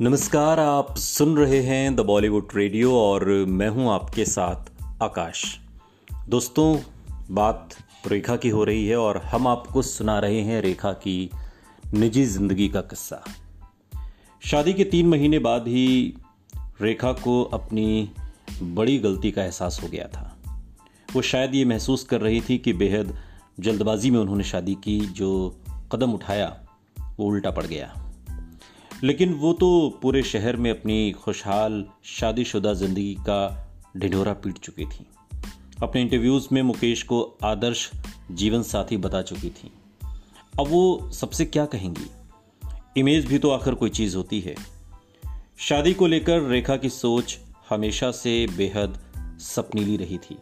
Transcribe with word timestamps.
नमस्कार, 0.00 0.60
आप 0.60 0.96
सुन 0.96 1.36
रहे 1.36 1.60
हैं 1.60 1.96
द 1.96 2.00
बॉलीवुड 2.00 2.48
रेडियो 2.54 2.94
और 2.94 3.24
मैं 3.28 3.68
हूँ 3.68 3.90
आपके 3.92 4.24
साथ 4.24 4.56
आकाश। 5.02 5.58
दोस्तों, 6.28 6.78
बात 7.30 7.68
रेखा 8.06 8.36
की 8.36 8.48
हो 8.48 8.64
रही 8.64 8.86
है 8.86 8.96
और 8.96 9.16
हम 9.16 9.46
आपको 9.46 9.82
सुना 9.82 10.18
रहे 10.18 10.40
हैं 10.40 10.62
रेखा 10.62 10.92
की 10.92 11.30
निजी 11.94 12.24
ज़िंदगी 12.24 12.68
का 12.68 12.80
किस्सा। 12.80 13.24
शादी 14.42 14.72
के 14.72 14.84
तीन 14.84 15.08
महीने 15.08 15.38
बाद 15.38 15.68
ही 15.68 16.14
रेखा 16.80 17.12
को 17.12 17.42
अपनी 17.42 18.10
बड़ी 18.62 18.98
गलती 18.98 19.30
का 19.30 19.44
एहसास 19.44 19.80
हो 19.82 19.88
गया 19.88 20.08
था। 20.08 20.36
वो 21.14 21.22
शायद 21.22 21.54
ये 21.54 21.64
महसूस 21.64 22.04
कर 22.04 22.20
रही 22.20 22.40
थी 22.40 22.58
कि 22.58 22.72
बेहद 22.72 23.18
जल्दबाजी 23.60 24.10
में 24.10 24.20
उन्होंने 24.20 24.44
शादी 24.44 24.74
की, 24.74 25.00
जो 25.00 25.60
कदम 25.92 26.12
उठाया, 26.12 26.56
वो 27.18 27.26
उल्टा 27.26 27.50
पड़ 27.50 27.66
गया। 27.66 28.03
लेकिन 29.02 29.34
वो 29.34 29.52
तो 29.52 29.98
पूरे 30.02 30.22
शहर 30.22 30.56
में 30.56 30.70
अपनी 30.70 31.12
खुशहाल, 31.12 31.84
शादीशुदा 32.04 32.74
ज़िंदगी 32.74 33.14
का 33.14 33.70
ढिढोरा 33.96 34.32
पीट 34.32 34.58
चुकी 34.58 34.84
थी। 34.84 35.06
अपने 35.82 36.02
इंटरव्यूज़ 36.02 36.48
में 36.52 36.62
मुकेश 36.62 37.02
को 37.02 37.38
आदर्श 37.44 37.90
जीवन 38.30 38.62
साथी 38.62 38.96
बता 38.96 39.22
चुकी 39.22 39.50
थी। 39.50 39.72
अब 40.60 40.66
वो 40.68 41.10
सबसे 41.12 41.44
क्या 41.44 41.66
कहेंगी? 41.66 42.10
इमेज 42.96 43.26
भी 43.26 43.38
तो 43.38 43.50
आखिर 43.50 43.74
कोई 43.74 43.90
चीज़ 43.90 44.16
होती 44.16 44.40
है। 44.40 44.54
शादी 45.58 45.94
को 45.94 46.06
लेकर 46.06 46.42
रेखा 46.42 46.76
की 46.76 46.88
सोच 46.88 47.38
हमेशा 47.70 48.10
से 48.10 48.46
बेहद 48.46 48.98
सपनीली 49.40 49.96
रही 49.96 50.18
थी। 50.18 50.38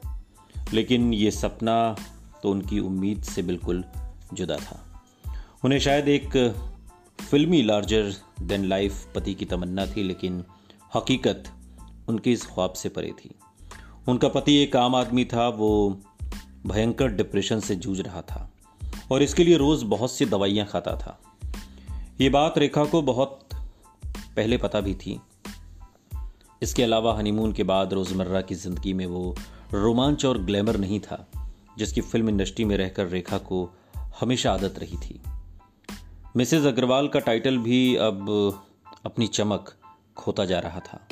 लेकिन 0.73 1.15
ये 1.15 1.31
सपना 1.31 1.97
तो 2.43 2.51
उनकी 2.51 2.79
उम्मीद 2.79 3.23
से 3.23 3.43
बिल्कुल 3.43 3.85
जुदा 4.35 4.57
था। 4.57 5.03
उन्हें 5.65 5.79
शायद 5.79 6.09
एक 6.09 6.55
फिल्मी 7.33 7.63
लार्जर 7.63 8.13
देन 8.43 8.65
लाइफ 8.65 9.05
पति 9.15 9.35
की 9.35 9.45
तमन्ना 9.45 9.87
थी, 9.87 10.03
लेकिन 10.03 10.45
हकीकत 10.95 11.45
उनके 12.09 12.33
इस 12.33 12.45
ख्वाब 12.47 12.73
से 12.73 12.89
परे 12.89 13.13
थी। 13.13 13.31
उनका 14.09 14.29
पति 14.29 14.57
एक 14.57 14.77
आम 14.77 14.95
आदमी 14.95 15.25
था, 15.25 15.49
वो 15.49 16.01
भयंकर 16.67 17.09
डिप्रेशन 17.09 17.61
से 17.61 17.77
जूझ 17.77 18.01
रहा 18.01 18.23
था 18.23 18.53
और 19.13 19.23
इसके 19.23 19.45
लिए 19.45 19.57
रोज़ 19.57 19.85
बहुत 19.85 20.13
सी 20.13 20.27
दवाइयाँ 20.27 20.67
खाता 20.67 20.97
था। 20.97 21.19
ये 22.21 22.29
बात 22.29 22.59
रेखा 22.59 22.85
को 22.85 23.03
बहुत 23.03 23.49
पहले 24.37 24.59
पता 24.59 24.81
भी 24.81 24.95
थी। 24.95 25.21
इसके 26.63 26.83
अलावा 26.83 27.19
हनीमून 27.19 27.53
के 27.53 27.63
बाद 27.63 27.93
रोज़मर्रा 27.93 28.41
की 28.41 28.55
ज़िंदगी 28.55 28.93
में 28.93 29.07
वो 29.07 29.37
रोमांच 29.75 30.25
और 30.25 30.43
ग्लैमर 30.43 30.77
नहीं 30.77 31.01
था, 31.01 31.27
जिसकी 31.79 32.01
फ़िल्म 32.01 32.29
इंडस्ट्री 32.29 32.65
में 32.65 32.77
रहकर 32.77 33.07
रेखा 33.07 33.39
को 33.39 33.69
हमेशा 34.21 34.53
आदत 34.53 34.79
रही 34.79 34.97
थी। 34.97 35.21
मिसेज 36.37 36.67
अग्रवाल 36.67 37.09
का 37.09 37.19
टाइटल 37.19 37.59
भी 37.59 37.97
अब 37.97 38.27
अपनी 39.07 39.27
चमक 39.27 39.75
खोता 40.17 40.45
जा 40.45 40.59
रहा 40.59 40.81
था। 40.81 41.09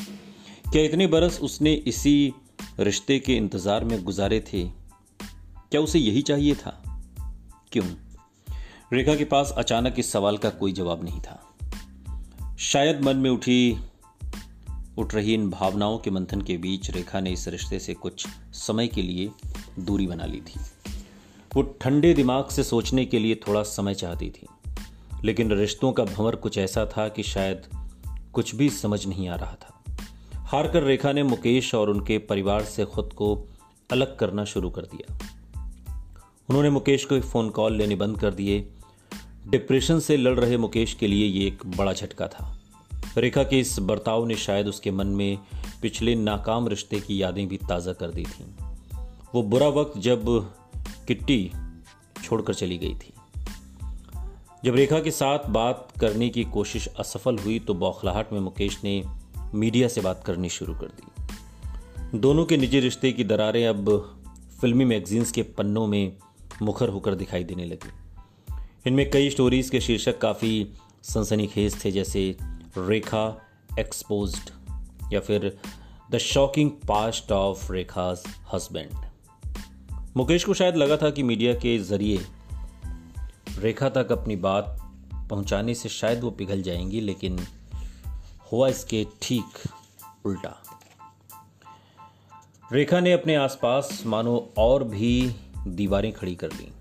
क्या 0.72 0.82
इतने 0.82 1.06
बरस 1.06 1.40
उसने 1.40 1.74
इसी 1.74 2.32
रिश्ते 2.80 3.18
के 3.18 3.36
इंतज़ार 3.36 3.84
में 3.84 4.04
गुजारे 4.04 4.40
थे? 4.40 4.64
क्या 5.70 5.80
उसे 5.80 5.98
यही 5.98 6.22
चाहिए 6.22 6.54
था? 6.54 7.02
क्यों? 7.72 7.84
रेखा 8.92 9.14
के 9.14 9.24
पास 9.24 9.54
अचानक 9.56 9.94
इस 9.98 10.12
सवाल 10.12 10.38
का 10.38 10.50
कोई 10.50 10.72
जवाब 10.72 11.04
नहीं 11.04 11.20
था। 11.20 11.56
शायद 12.58 13.04
मन 13.04 13.16
में 13.16 13.30
उठी 13.30 13.78
उठ 14.98 15.14
रही 15.14 15.34
इन 15.34 15.50
भावनाओं 15.50 15.98
के 15.98 16.10
मंथन 16.10 16.40
के 16.40 16.56
बीच 16.56 16.90
रेखा 16.90 17.20
ने 17.20 17.30
इस 17.30 17.48
रिश्ते 17.48 17.78
से 17.78 17.94
कुछ 17.94 18.26
समय 18.52 18.88
के 18.88 19.02
लिए 19.02 19.30
दूरी 19.78 20.06
बना 20.06 20.24
ली 20.24 20.40
थी। 20.40 20.60
वो 21.56 21.62
ठंडे 21.62 22.14
दिमाग 22.14 22.48
से 22.48 22.64
सोचने 22.64 23.04
के 23.04 23.18
लिए 23.18 23.34
थोड़ा 23.34 23.62
समय 23.62 23.94
चाहती 23.94 24.30
थी। 24.30 24.46
लेकिन 25.24 25.52
रिश्तों 25.52 25.92
का 25.92 26.04
भंवर 26.04 26.36
कुछ 26.36 26.58
ऐसा 26.58 26.86
था 26.86 27.08
कि 27.08 27.22
शायद 27.22 27.62
कुछ 28.32 28.54
भी 28.54 28.70
समझ 28.70 29.06
नहीं 29.06 29.28
आ 29.28 29.34
रहा 29.34 29.54
था। 29.54 29.84
हार 30.34 30.68
कर 30.68 30.82
रेखा 30.82 31.12
ने 31.12 31.22
मुकेश 31.22 31.74
और 31.74 31.90
उनके 31.90 32.18
परिवार 32.18 32.62
से 32.62 32.84
खुद 32.84 33.12
को 33.12 33.48
अलग 33.90 34.18
करना 34.18 34.44
शुरू 34.44 34.70
कर 34.70 34.82
दिया। 34.82 35.18
उन्होंने 36.48 36.70
मुकेश 36.70 37.04
को 37.04 37.20
फ़ोन 37.20 37.50
कॉल 37.50 37.76
लेने 37.76 37.96
बंद 37.96 38.20
कर 38.20 38.34
दिए। 38.34 38.68
डिप्रेशन 39.48 40.00
से 40.00 40.16
लड़ 40.16 40.40
रहे 40.40 40.56
मुकेश 40.56 40.94
के 40.94 41.06
लिए 41.06 41.26
ये 41.26 41.46
एक 41.46 41.66
बड़ा 41.66 41.92
झटका 41.92 42.26
था। 42.26 42.58
रेखा 43.18 43.42
के 43.42 43.60
इस 43.60 43.78
बर्ताव 43.78 44.26
ने 44.26 44.34
शायद 44.34 44.66
उसके 44.66 44.90
मन 44.90 45.06
में 45.06 45.38
पिछले 45.82 46.14
नाकाम 46.14 46.68
रिश्ते 46.68 47.00
की 47.00 47.22
यादें 47.22 47.48
भी 47.48 47.56
ताज़ा 47.56 47.92
कर 47.92 48.10
दी 48.10 48.22
थीं। 48.22 48.64
वो 49.34 49.42
बुरा 49.42 49.68
वक्त 49.68 49.98
जब 49.98 50.52
किट्टी 51.08 51.52
छोड़कर 52.24 52.54
चली 52.54 52.78
गई 52.78 52.94
थी। 52.94 53.12
जब 54.64 54.74
रेखा 54.74 55.00
के 55.00 55.10
साथ 55.10 55.38
बात 55.48 55.88
करने 56.00 56.28
की 56.28 56.44
कोशिश 56.44 56.86
असफल 56.86 57.38
हुई 57.38 57.58
तो 57.58 57.74
बौखलाहट 57.74 58.32
में 58.32 58.40
मुकेश 58.40 58.78
ने 58.84 59.02
मीडिया 59.54 59.88
से 59.88 60.00
बात 60.00 60.22
करनी 60.24 60.48
शुरू 60.48 60.74
कर 60.74 60.86
दी। 60.86 62.18
दोनों 62.18 62.44
के 62.44 62.56
निजी 62.56 62.80
रिश्ते 62.80 63.12
की 63.12 63.24
दरारें 63.24 63.66
अब 63.66 63.88
फिल्मी 64.60 64.84
मैगजीन्स 64.84 65.32
के 65.32 65.42
पन्नों 65.42 65.86
में 65.86 66.16
मुखर 66.62 66.88
होकर 66.88 67.14
दिखाई 67.14 67.44
देने 67.44 67.64
लगी। 67.64 67.92
इनमें 68.86 69.10
कई 69.10 69.30
स्टोरीज 69.30 69.70
के 69.70 69.80
शीर्षक 69.80 70.18
काफ़ी 70.18 70.72
सनसनीखेज 71.02 71.84
थे, 71.84 71.90
जैसे 71.90 72.36
रेखा 72.78 73.48
एक्सपोज 73.78 74.36
या 75.12 75.20
फिर 75.20 75.58
the 76.10 76.18
shocking 76.18 76.70
past 76.70 77.32
of 77.32 77.72
Rekha's 77.72 78.22
husband. 78.52 78.92
Mukesh 80.16 80.44
को 80.44 80.54
शायद 80.54 80.76
लगा 80.76 80.96
था 80.96 81.10
कि 81.10 81.22
मीडिया 81.22 81.54
के 81.54 81.78
ज़रिए 81.78 82.20
रेखा 83.60 83.88
तक 83.88 84.12
अपनी 84.12 84.36
बात 84.36 84.76
पहुँचाने 85.30 85.74
से 85.74 85.88
शायद 85.88 86.20
वो 86.20 86.30
पिघल 86.30 86.62
जाएँगी, 86.62 87.00
लेकिन 87.00 87.38
हुआ 88.52 88.68
इसके 88.68 89.06
ठीक 89.22 89.44
उल्टा। 90.24 90.62
रेखा 92.72 93.00
ने 93.00 93.12
अपने 93.12 93.34
आसपास, 93.34 94.02
मानो 94.06 94.52
और 94.58 94.84
भी 94.84 95.36
दीवारें 95.66 96.12
खड़ी 96.12 96.34
कर 96.34 96.52
ली 96.52 96.72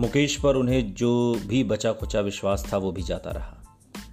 मुकेश 0.00 0.36
पर 0.36 0.56
उन्हें 0.56 0.94
जो 0.94 1.40
भी 1.46 1.64
बचा 1.64 1.92
खुचा 1.92 2.20
विश्वास 2.20 2.70
था, 2.72 2.76
वो 2.76 2.92
भी 2.92 3.02
जाता 3.02 3.30
रहा। 3.30 3.56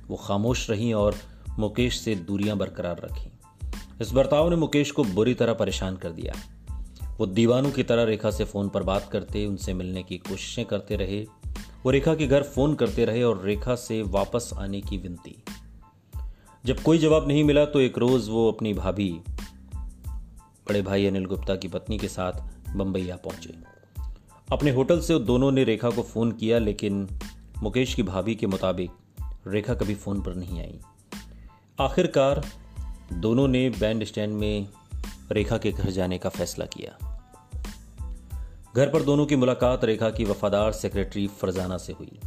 वो 0.08 0.18
खामोश 0.18 0.70
रहीं 0.70 0.94
और 0.94 1.16
मुकेश 1.60 2.00
से 2.00 2.16
दूरियाँ 2.16 2.58
बरकरार 2.58 2.98
रखी। 2.98 3.32
इस 4.02 4.12
बर्ताव 4.12 4.50
ने 4.50 4.56
मुकेश 4.56 4.92
को 4.92 5.04
बुरी 5.04 5.34
तरह 5.34 5.54
परेशान 5.54 5.98
कर 5.98 6.10
दिया। 6.10 6.34
वो 7.18 7.26
दीवानों 7.26 7.72
की 7.72 7.84
तरह 7.84 8.04
रेखा 8.04 8.32
से 8.32 8.46
फ़ोन 8.46 8.70
पर 8.70 8.84
बात 8.84 9.10
करते, 9.12 9.46
उनसे 9.46 9.74
मिलने 9.74 10.04
की 10.04 10.18
कोशिशें 10.18 10.66
करते 10.66 10.96
रहे। 10.96 11.39
वो 11.86 11.92
रेखा 11.92 12.16
के 12.16 12.28
घर 12.28 12.44
फ़ोन 12.44 12.76
करते 12.76 13.06
रहे 13.06 13.24
और 13.24 13.44
रेखा 13.44 13.76
से 13.76 14.02
वापस 14.02 14.50
आने 14.58 14.82
की 14.82 14.98
विनती। 14.98 15.44
जब 16.66 16.82
कोई 16.82 16.98
जवाब 16.98 17.28
नहीं 17.28 17.44
मिला 17.44 17.66
तो 17.66 17.80
एक 17.80 17.98
रोज 17.98 18.30
वो 18.30 18.52
अपनी 18.52 18.74
भाभी, 18.74 19.12
बड़े 20.68 20.82
भाई 20.82 21.06
अनिल 21.06 21.26
गुप्ता 21.26 21.56
की 21.56 21.68
पत्नी 21.68 21.98
के 21.98 22.08
साथ 22.08 22.32
आ 22.32 23.16
पहुँचे। 23.16 23.54
अपने 24.52 24.72
होटल 24.72 25.00
से 25.00 25.20
दोनों 25.20 25.52
ने 25.52 25.64
रेखा 25.64 25.90
को 25.90 26.02
फ़ोन 26.02 26.32
किया, 26.32 26.60
लेकिन 26.60 27.08
मुकेश 27.64 27.94
की 27.94 28.04
भाभी 28.04 28.36
के 28.36 28.48
मुताबिक 28.48 28.92
रेखा 29.48 29.74
कभी 29.74 29.96
फ़ोन 29.96 30.22
पर 30.22 30.36
नहीं 30.36 30.60
आई। 30.60 30.80
आखिरकार 31.80 32.46
दोनों 33.14 33.48
ने 33.48 33.70
बैंड 33.70 34.04
स्टैंड 34.04 34.34
में 34.34 34.68
रेखा 35.32 35.58
के 35.58 35.72
घर 35.72 35.90
जाने 35.90 36.18
का 36.18 36.30
फैसला 36.30 36.66
किया। 36.66 37.09
घर 38.76 38.90
पर 38.90 39.04
दोनों 39.04 39.26
की 39.26 39.36
मुलाकात 39.36 39.84
रेखा 39.84 40.10
की 40.10 40.26
वफादार 40.26 40.72
सेक्रेटरी 40.72 41.28
फरजाना 41.28 41.78
से 41.78 41.94
हुई। 41.94 42.20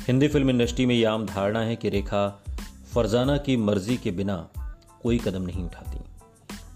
हिंदी 0.00 0.28
फ़िल्म 0.28 0.50
इंडस्ट्री 0.50 0.86
में 0.86 0.94
यह 0.94 1.10
आम 1.10 1.26
धारणा 1.26 1.60
है 1.60 1.76
कि 1.76 1.88
रेखा 1.88 2.42
फरजाना 2.94 3.36
की 3.36 3.56
मर्ज़ी 3.56 3.96
के 3.96 4.10
बिना 4.10 4.48
कोई 5.02 5.18
कदम 5.18 5.42
नहीं 5.42 5.64
उठाती। 5.64 5.98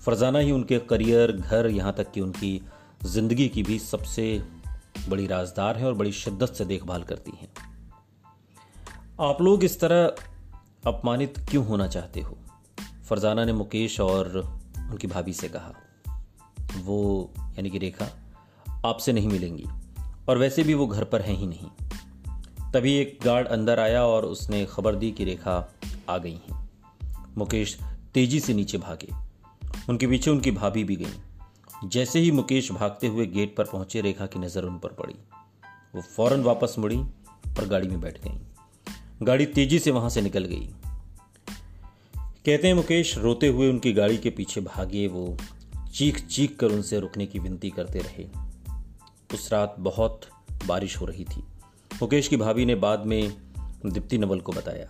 फरजाना 0.04 0.38
ही 0.38 0.52
उनके 0.52 0.78
करियर, 0.78 1.32
घर, 1.32 1.66
यहाँ 1.66 1.92
तक 1.92 2.12
कि 2.12 2.20
उनकी 2.20 2.62
ज़िंदगी 3.04 3.48
की 3.48 3.62
भी 3.62 3.78
सबसे 3.78 4.42
बड़ी 5.08 5.26
राजदार 5.26 5.76
है 5.76 5.86
और 5.86 5.94
बड़ी 5.94 6.12
शिद्दत 6.12 6.46
से 6.46 6.64
देखभाल 6.64 7.02
करती 7.02 7.32
हैं। 7.40 7.48
आप 9.20 9.42
लोग 9.42 9.64
इस 9.64 9.80
तरह 9.80 10.06
अपमानित 10.86 11.34
क्यों 11.38 11.66
होना 11.66 11.86
चाहते 11.86 12.20
हो? 12.20 12.38
फरजाना 13.08 13.44
ने 13.44 13.52
मुकेश 13.52 14.00
और 14.00 14.26
उनकी 14.90 15.06
भाभी 15.06 15.32
से 15.32 15.48
कहा। 15.48 15.72
वो, 16.76 17.30
यानी 17.38 17.70
कि 17.70 17.78
रेखा 17.78 18.06
आपसे 18.84 19.12
नहीं 19.12 19.28
मिलेंगी। 19.28 19.64
और 20.28 20.38
वैसे 20.38 20.62
भी 20.62 20.74
वो 20.74 20.86
घर 20.86 21.04
पर 21.04 21.22
हैं 21.22 21.36
ही 21.36 21.46
नहीं। 21.46 21.68
तभी 22.72 22.94
एक 22.94 23.18
गार्ड 23.24 23.46
अंदर 23.46 23.80
आया 23.80 24.04
और 24.04 24.24
उसने 24.24 24.66
खबर 24.66 24.94
दी 24.94 25.10
कि 25.10 25.24
रेखा 25.24 25.74
आ 26.08 26.18
गई 26.18 26.40
हैं। 26.48 26.70
मुकेश 27.38 27.78
तेज़ी 28.14 28.40
से 28.40 28.54
नीचे 28.54 28.78
भागे। 28.78 29.08
उनके 29.88 30.06
पीछे 30.06 30.30
उनकी 30.30 30.50
भाभी 30.50 30.84
भी 30.84 30.96
गई। 30.96 31.88
जैसे 31.88 32.18
ही 32.18 32.30
मुकेश 32.30 32.72
भागते 32.72 33.06
हुए 33.06 33.26
गेट 33.26 33.56
पर 33.56 33.64
पहुँचे, 33.64 34.00
रेखा 34.00 34.26
की 34.26 34.38
नज़र 34.38 34.64
उन 34.64 34.78
पर 34.78 34.88
पड़ी। 34.88 35.14
वो 35.94 36.02
फ़ौरन 36.02 36.42
वापस 36.42 36.74
मुड़ी 36.78 36.96
और 37.58 37.68
गाड़ी 37.68 37.88
में 37.88 38.00
बैठ 38.00 38.28
गई। 38.28 38.38
गाड़ी 39.22 39.46
तेज़ी 39.46 39.78
से 39.78 39.90
वहाँ 39.90 40.10
से 40.10 40.20
निकल 40.20 40.44
गई। 40.44 40.70
कहते 42.18 42.68
हैं 42.68 42.74
मुकेश 42.74 43.18
रोते 43.18 43.46
हुए 43.48 43.70
उनकी 43.70 43.92
गाड़ी 43.92 44.18
के 44.18 44.30
पीछे 44.30 44.60
भागे। 44.60 45.08
वो 45.08 45.36
चीख 45.94 46.26
चीख 46.26 46.56
कर 46.56 46.66
उनसे 46.66 47.00
रुकने 47.00 47.26
की 47.26 47.38
विनती 47.38 47.70
करते 47.70 47.98
रहे। 47.98 48.53
उस 49.34 49.52
रात 49.52 49.76
बहुत 49.78 50.20
बारिश 50.66 51.00
हो 51.00 51.06
रही 51.06 51.24
थी। 51.24 51.44
मुकेश 51.92 52.28
की 52.28 52.36
भाभी 52.36 52.64
ने 52.66 52.74
बाद 52.74 53.06
में 53.06 53.32
दीप्ति 53.86 54.18
नवल 54.18 54.40
को 54.40 54.52
बताया। 54.52 54.88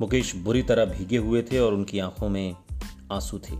मुकेश 0.00 0.34
बुरी 0.36 0.62
तरह 0.62 0.84
भीगे 0.84 1.16
हुए 1.16 1.42
थे 1.42 1.58
और 1.58 1.74
उनकी 1.74 1.98
आँखों 1.98 2.28
में 2.28 2.56
आँसू 3.12 3.38
थे। 3.38 3.56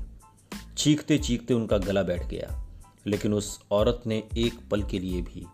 चीखते 0.78 1.18
चीखते 1.18 1.54
उनका 1.54 1.78
गला 1.78 2.02
बैठ 2.02 2.26
गया, 2.26 2.64
लेकिन 3.06 3.34
उस 3.34 3.58
औरत 3.70 4.02
ने 4.06 4.22
एक 4.38 4.68
पल 4.70 4.82
के 4.82 4.98
लिए 4.98 5.22
भी 5.22 5.46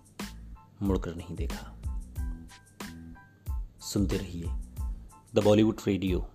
मुड़कर 0.83 1.15
नहीं 1.15 1.37
देखा। 1.37 1.75
सुनते 3.81 4.17
रहिए 4.17 4.45
द 5.35 5.45
बॉलीवुड 5.45 5.81
रेडियो, 5.87 6.27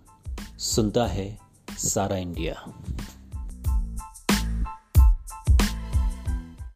सुनता 0.58 1.06
है 1.06 1.38
सारा 1.78 2.16
इंडिया। 2.16 2.54